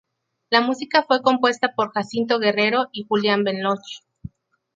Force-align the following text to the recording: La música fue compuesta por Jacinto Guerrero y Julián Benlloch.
La 0.49 0.61
música 0.61 1.03
fue 1.03 1.21
compuesta 1.21 1.75
por 1.75 1.91
Jacinto 1.91 2.39
Guerrero 2.39 2.87
y 2.91 3.03
Julián 3.07 3.43
Benlloch. 3.43 4.01